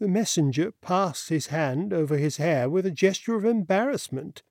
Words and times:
The 0.00 0.08
messenger 0.08 0.72
passed 0.80 1.28
his 1.28 1.48
hand 1.48 1.92
over 1.92 2.16
his 2.16 2.38
hair 2.38 2.70
with 2.70 2.86
a 2.86 2.90
gesture 2.90 3.34
of 3.34 3.44
embarrassment. 3.44 4.42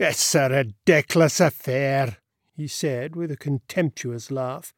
It's 0.00 0.34
a 0.34 0.48
ridiculous 0.48 1.38
affair, 1.38 2.16
he 2.56 2.66
said 2.66 3.14
with 3.14 3.30
a 3.30 3.36
contemptuous 3.36 4.32
laugh. 4.32 4.74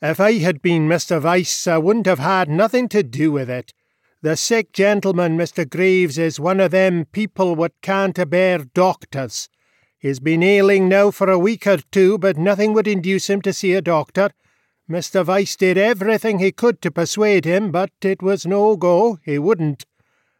If 0.00 0.20
I 0.20 0.34
had 0.34 0.62
been 0.62 0.86
Mr. 0.86 1.20
Vyse, 1.20 1.66
I 1.66 1.78
wouldn't 1.78 2.06
have 2.06 2.20
had 2.20 2.48
nothing 2.48 2.88
to 2.90 3.02
do 3.02 3.32
with 3.32 3.50
it. 3.50 3.74
The 4.22 4.36
sick 4.36 4.72
gentleman, 4.72 5.36
Mr. 5.36 5.68
Graves, 5.68 6.16
is 6.16 6.38
one 6.38 6.60
of 6.60 6.70
them 6.70 7.04
people 7.06 7.56
what 7.56 7.72
can't 7.82 8.30
bear 8.30 8.58
doctors. 8.58 9.48
He's 9.98 10.20
been 10.20 10.44
ailing 10.44 10.88
now 10.88 11.10
for 11.10 11.28
a 11.28 11.40
week 11.40 11.66
or 11.66 11.78
two, 11.78 12.18
but 12.18 12.36
nothing 12.36 12.72
would 12.72 12.86
induce 12.86 13.28
him 13.28 13.42
to 13.42 13.52
see 13.52 13.72
a 13.72 13.82
doctor. 13.82 14.30
Mr. 14.90 15.22
Vyse 15.22 15.56
did 15.56 15.76
everything 15.76 16.38
he 16.38 16.50
could 16.50 16.80
to 16.80 16.90
persuade 16.90 17.44
him, 17.44 17.70
but 17.70 17.90
it 18.00 18.22
was 18.22 18.46
no 18.46 18.74
go, 18.74 19.18
he 19.22 19.38
wouldn't. 19.38 19.84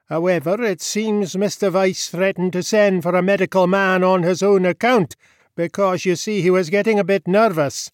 However, 0.08 0.62
it 0.62 0.80
seems 0.80 1.34
Mr. 1.34 1.70
Vyse 1.70 2.08
threatened 2.08 2.54
to 2.54 2.62
send 2.62 3.02
for 3.02 3.14
a 3.14 3.22
medical 3.22 3.66
man 3.66 4.02
on 4.02 4.22
his 4.22 4.42
own 4.42 4.64
account, 4.64 5.16
because 5.54 6.06
you 6.06 6.16
see 6.16 6.40
he 6.40 6.50
was 6.50 6.70
getting 6.70 6.98
a 6.98 7.04
bit 7.04 7.28
nervous. 7.28 7.90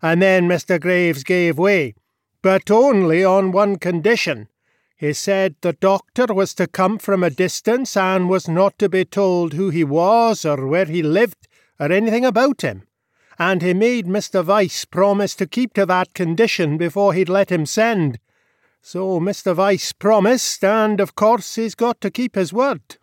And 0.00 0.22
then 0.22 0.48
Mr. 0.48 0.80
Graves 0.80 1.24
gave 1.24 1.58
way, 1.58 1.94
but 2.40 2.70
only 2.70 3.22
on 3.22 3.52
one 3.52 3.76
condition. 3.76 4.48
He 4.96 5.12
said 5.12 5.56
the 5.60 5.74
doctor 5.74 6.32
was 6.32 6.54
to 6.54 6.66
come 6.66 6.98
from 6.98 7.22
a 7.22 7.30
distance 7.30 7.96
and 7.96 8.30
was 8.30 8.48
not 8.48 8.78
to 8.78 8.88
be 8.88 9.04
told 9.04 9.52
who 9.52 9.68
he 9.68 9.84
was 9.84 10.44
or 10.44 10.66
where 10.66 10.86
he 10.86 11.02
lived 11.02 11.48
or 11.78 11.92
anything 11.92 12.24
about 12.24 12.62
him. 12.62 12.87
And 13.38 13.62
he 13.62 13.72
made 13.72 14.06
Mr. 14.06 14.44
Vyse 14.44 14.88
promise 14.90 15.34
to 15.36 15.46
keep 15.46 15.74
to 15.74 15.86
that 15.86 16.12
condition 16.12 16.76
before 16.76 17.12
he'd 17.14 17.28
let 17.28 17.52
him 17.52 17.66
send. 17.66 18.18
So 18.82 19.20
Mr. 19.20 19.54
Vyse 19.54 19.96
promised, 19.98 20.64
and 20.64 21.00
of 21.00 21.14
course 21.14 21.54
he's 21.54 21.74
got 21.74 22.00
to 22.00 22.10
keep 22.10 22.34
his 22.34 22.52
word. 22.52 22.96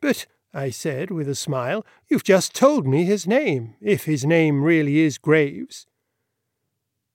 But, 0.00 0.26
I 0.52 0.70
said 0.70 1.10
with 1.10 1.28
a 1.28 1.34
smile, 1.34 1.86
you've 2.08 2.24
just 2.24 2.54
told 2.54 2.86
me 2.86 3.04
his 3.04 3.26
name, 3.26 3.76
if 3.80 4.04
his 4.04 4.26
name 4.26 4.62
really 4.62 5.00
is 5.00 5.16
Graves. 5.16 5.86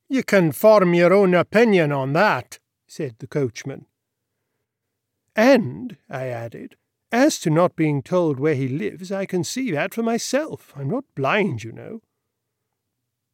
You 0.09 0.23
can 0.23 0.53
form 0.53 0.93
your 0.93 1.13
own 1.13 1.33
opinion 1.33 1.91
on 1.91 2.13
that, 2.13 2.59
said 2.87 3.15
the 3.19 3.27
coachman. 3.27 3.85
And, 5.35 5.97
I 6.09 6.27
added, 6.27 6.77
as 7.11 7.39
to 7.39 7.49
not 7.49 7.75
being 7.75 8.01
told 8.01 8.39
where 8.39 8.55
he 8.55 8.67
lives, 8.67 9.11
I 9.11 9.25
can 9.25 9.43
see 9.43 9.71
that 9.71 9.93
for 9.93 10.03
myself. 10.03 10.73
I'm 10.75 10.89
not 10.89 11.05
blind, 11.15 11.63
you 11.63 11.71
know. 11.71 12.01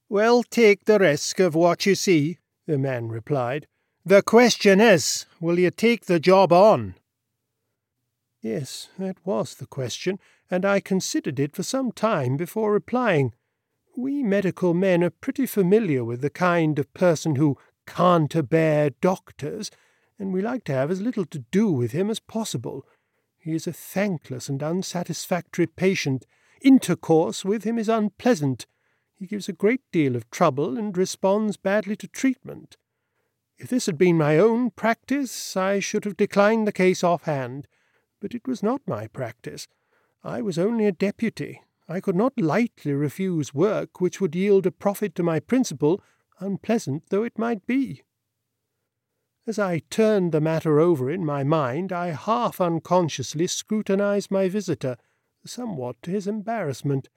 Well, 0.09 0.43
take 0.43 0.85
the 0.85 0.99
risk 0.99 1.39
of 1.39 1.55
what 1.55 1.85
you 1.85 1.95
see, 1.95 2.37
the 2.67 2.77
man 2.77 3.07
replied. 3.07 3.67
The 4.05 4.21
question 4.21 4.79
is, 4.79 5.25
will 5.39 5.57
you 5.57 5.71
take 5.71 6.05
the 6.05 6.19
job 6.19 6.51
on? 6.51 6.95
Yes, 8.41 8.89
that 8.99 9.17
was 9.25 9.55
the 9.55 9.65
question, 9.65 10.19
and 10.51 10.65
I 10.65 10.81
considered 10.81 11.39
it 11.39 11.55
for 11.55 11.63
some 11.63 11.91
time 11.91 12.35
before 12.35 12.73
replying. 12.73 13.33
We 13.95 14.21
medical 14.21 14.73
men 14.73 15.03
are 15.03 15.09
pretty 15.09 15.45
familiar 15.45 16.03
with 16.03 16.21
the 16.21 16.29
kind 16.29 16.77
of 16.77 16.93
person 16.93 17.37
who 17.37 17.57
can't 17.87 18.49
bear 18.49 18.89
doctors, 18.89 19.71
and 20.19 20.33
we 20.33 20.41
like 20.41 20.65
to 20.65 20.73
have 20.73 20.91
as 20.91 21.01
little 21.01 21.25
to 21.25 21.39
do 21.39 21.71
with 21.71 21.93
him 21.93 22.09
as 22.09 22.19
possible. 22.19 22.85
He 23.43 23.53
is 23.53 23.67
a 23.67 23.73
thankless 23.73 24.47
and 24.47 24.63
unsatisfactory 24.63 25.67
patient. 25.67 26.25
Intercourse 26.61 27.43
with 27.43 27.65
him 27.65 27.77
is 27.77 27.89
unpleasant. 27.89 28.67
He 29.13 29.27
gives 29.27 29.49
a 29.49 29.53
great 29.53 29.81
deal 29.91 30.15
of 30.15 30.31
trouble 30.31 30.77
and 30.77 30.97
responds 30.97 31.57
badly 31.57 31.97
to 31.97 32.07
treatment. 32.07 32.77
If 33.57 33.67
this 33.69 33.85
had 33.85 33.97
been 33.97 34.17
my 34.17 34.37
own 34.37 34.71
practice, 34.71 35.57
I 35.57 35.79
should 35.79 36.05
have 36.05 36.15
declined 36.15 36.65
the 36.65 36.71
case 36.71 37.03
offhand, 37.03 37.67
but 38.21 38.33
it 38.33 38.47
was 38.47 38.63
not 38.63 38.81
my 38.87 39.07
practice. 39.07 39.67
I 40.23 40.41
was 40.41 40.57
only 40.57 40.85
a 40.85 40.93
deputy. 40.93 41.61
I 41.89 41.99
could 41.99 42.15
not 42.15 42.39
lightly 42.39 42.93
refuse 42.93 43.53
work 43.53 43.99
which 43.99 44.21
would 44.21 44.35
yield 44.35 44.65
a 44.65 44.71
profit 44.71 45.15
to 45.15 45.23
my 45.23 45.41
principal, 45.41 46.01
unpleasant 46.39 47.09
though 47.09 47.23
it 47.23 47.37
might 47.37 47.67
be. 47.67 48.03
As 49.45 49.59
I 49.59 49.79
turned 49.89 50.31
the 50.31 50.39
matter 50.39 50.79
over 50.79 51.11
in 51.11 51.25
my 51.25 51.43
mind, 51.43 51.91
I 51.91 52.11
half 52.11 52.61
unconsciously 52.61 53.47
scrutinized 53.47 54.31
my 54.31 54.47
visitor, 54.47 54.95
somewhat 55.45 56.01
to 56.03 56.11
his 56.11 56.27
embarrassment, 56.27 57.09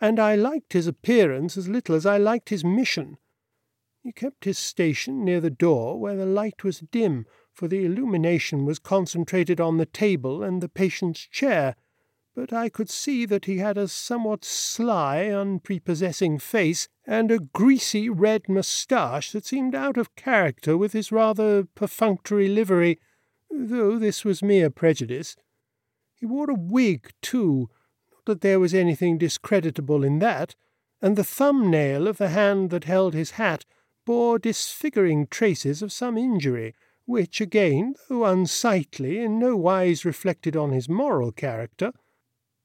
and 0.00 0.18
I 0.18 0.34
liked 0.34 0.72
his 0.72 0.86
appearance 0.86 1.58
as 1.58 1.68
little 1.68 1.94
as 1.94 2.06
I 2.06 2.16
liked 2.16 2.48
his 2.48 2.64
mission. 2.64 3.18
He 4.02 4.12
kept 4.12 4.46
his 4.46 4.58
station 4.58 5.24
near 5.24 5.40
the 5.40 5.50
door 5.50 6.00
where 6.00 6.16
the 6.16 6.24
light 6.24 6.64
was 6.64 6.80
dim, 6.80 7.26
for 7.52 7.68
the 7.68 7.84
illumination 7.84 8.64
was 8.64 8.78
concentrated 8.78 9.60
on 9.60 9.76
the 9.76 9.86
table 9.86 10.42
and 10.42 10.62
the 10.62 10.68
patient's 10.70 11.26
chair, 11.26 11.76
but 12.34 12.52
I 12.52 12.68
could 12.68 12.90
see 12.90 13.26
that 13.26 13.44
he 13.44 13.58
had 13.58 13.78
a 13.78 13.86
somewhat 13.86 14.44
sly, 14.44 15.26
unprepossessing 15.26 16.38
face, 16.40 16.88
and 17.06 17.30
a 17.30 17.38
greasy 17.38 18.08
red 18.08 18.48
moustache 18.48 19.30
that 19.32 19.46
seemed 19.46 19.74
out 19.74 19.96
of 19.96 20.16
character 20.16 20.76
with 20.76 20.92
his 20.92 21.12
rather 21.12 21.64
perfunctory 21.64 22.48
livery, 22.48 22.98
though 23.50 23.98
this 23.98 24.24
was 24.24 24.42
mere 24.42 24.68
prejudice. 24.68 25.36
He 26.14 26.26
wore 26.26 26.50
a 26.50 26.54
wig, 26.54 27.12
too, 27.22 27.70
not 28.12 28.24
that 28.26 28.40
there 28.40 28.58
was 28.58 28.74
anything 28.74 29.16
discreditable 29.16 30.02
in 30.02 30.18
that, 30.18 30.56
and 31.00 31.16
the 31.16 31.22
thumb-nail 31.22 32.08
of 32.08 32.16
the 32.16 32.30
hand 32.30 32.70
that 32.70 32.84
held 32.84 33.14
his 33.14 33.32
hat 33.32 33.64
bore 34.04 34.38
disfiguring 34.38 35.26
traces 35.28 35.82
of 35.82 35.92
some 35.92 36.18
injury, 36.18 36.74
which 37.04 37.40
again, 37.40 37.94
though 38.08 38.24
unsightly, 38.24 39.20
in 39.20 39.38
no 39.38 39.54
wise 39.54 40.04
reflected 40.04 40.56
on 40.56 40.72
his 40.72 40.88
moral 40.88 41.30
character. 41.30 41.92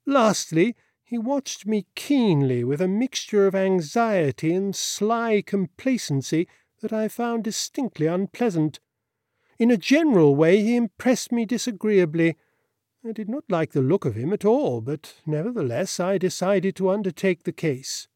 Lastly, 0.09 0.75
he 1.03 1.19
watched 1.19 1.67
me 1.67 1.85
keenly 1.93 2.63
with 2.63 2.81
a 2.81 2.87
mixture 2.87 3.45
of 3.45 3.53
anxiety 3.53 4.51
and 4.55 4.75
sly 4.75 5.43
complacency 5.45 6.47
that 6.81 6.91
I 6.91 7.07
found 7.07 7.43
distinctly 7.43 8.07
unpleasant. 8.07 8.79
In 9.59 9.69
a 9.69 9.77
general 9.77 10.35
way 10.35 10.63
he 10.63 10.75
impressed 10.75 11.31
me 11.31 11.45
disagreeably. 11.45 12.37
I 13.07 13.11
did 13.11 13.29
not 13.29 13.43
like 13.49 13.73
the 13.73 13.83
look 13.83 14.03
of 14.03 14.15
him 14.15 14.33
at 14.33 14.43
all, 14.43 14.81
but 14.81 15.13
nevertheless 15.27 15.99
I 15.99 16.17
decided 16.17 16.75
to 16.77 16.89
undertake 16.89 17.43
the 17.43 17.51
case. 17.51 18.07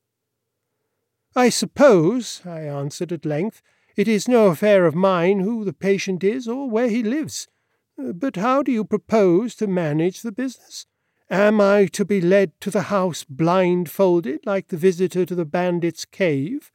I 1.36 1.50
suppose, 1.50 2.42
I 2.44 2.62
answered 2.62 3.12
at 3.12 3.24
length, 3.24 3.62
it 3.96 4.08
is 4.08 4.28
no 4.28 4.48
affair 4.48 4.88
of 4.88 4.96
mine 4.96 5.42
who 5.42 5.64
the 5.64 5.74
patient 5.74 6.24
is 6.24 6.48
or 6.48 6.68
where 6.68 6.90
he 6.90 7.04
lives. 7.04 7.48
But 8.00 8.38
how 8.38 8.64
do 8.64 8.72
you 8.72 8.84
propose 8.84 9.54
to 9.56 9.68
manage 9.68 10.24
the 10.24 10.32
business? 10.32 10.88
Am 11.30 11.60
I 11.62 11.86
to 11.88 12.06
be 12.06 12.22
led 12.22 12.52
to 12.62 12.70
the 12.70 12.84
house 12.84 13.24
blindfolded 13.24 14.46
like 14.46 14.68
the 14.68 14.78
visitor 14.78 15.26
to 15.26 15.36
the 15.36 15.46
bandit's 15.46 16.06
cave? 16.06 16.72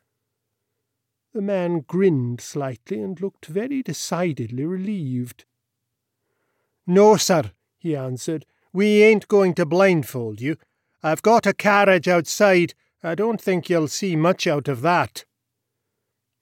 The 1.33 1.43
man 1.43 1.81
grinned 1.87 2.41
slightly 2.41 3.01
and 3.01 3.21
looked 3.21 3.47
very 3.47 3.83
decidedly 3.83 4.65
relieved. 4.65 5.45
No, 6.87 7.17
sir, 7.17 7.53
he 7.79 7.95
answered. 7.95 8.47
We 8.73 9.03
ain't 9.03 9.29
going 9.29 9.55
to 9.55 9.67
blindfold 9.67 10.41
you. 10.41 10.57
I've 11.03 11.23
got 11.23 11.47
a 11.47 11.53
carriage 11.53 12.09
outside 12.09 12.75
I 13.03 13.15
don't 13.15 13.41
think 13.41 13.71
you'll 13.71 13.89
see 13.89 14.17
much 14.17 14.47
out 14.47 14.67
of 14.67 14.81
that. 14.81 15.25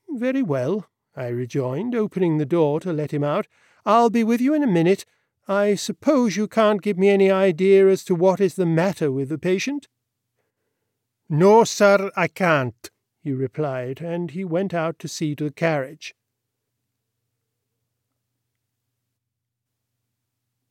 Very 0.08 0.42
well, 0.42 0.88
I 1.14 1.28
rejoined, 1.28 1.94
opening 1.94 2.38
the 2.38 2.46
door 2.46 2.80
to 2.80 2.92
let 2.92 3.12
him 3.12 3.22
out. 3.22 3.46
I'll 3.84 4.08
be 4.08 4.24
with 4.24 4.40
you 4.40 4.54
in 4.54 4.62
a 4.62 4.66
minute. 4.66 5.04
I 5.48 5.76
suppose 5.76 6.36
you 6.36 6.48
can't 6.48 6.82
give 6.82 6.98
me 6.98 7.08
any 7.08 7.30
idea 7.30 7.88
as 7.88 8.02
to 8.04 8.14
what 8.14 8.40
is 8.40 8.54
the 8.54 8.66
matter 8.66 9.12
with 9.12 9.28
the 9.28 9.38
patient? 9.38 9.86
No, 11.28 11.64
sir, 11.64 12.10
I 12.16 12.28
can't, 12.28 12.90
he 13.22 13.32
replied, 13.32 14.00
and 14.00 14.32
he 14.32 14.44
went 14.44 14.74
out 14.74 14.98
to 15.00 15.08
see 15.08 15.34
to 15.36 15.44
the 15.44 15.52
carriage. 15.52 16.14